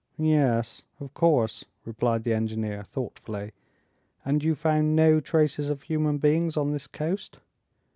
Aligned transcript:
"Yes... 0.17 0.81
of 0.99 1.13
course," 1.13 1.63
replied 1.85 2.23
the 2.23 2.33
engineer, 2.33 2.81
thoughtfully; 2.83 3.51
"and 4.25 4.43
you 4.43 4.55
found 4.55 4.95
no 4.95 5.19
traces 5.19 5.69
of 5.69 5.83
human 5.83 6.17
beings 6.17 6.57
on 6.57 6.71
this 6.71 6.87
coast?" 6.87 7.37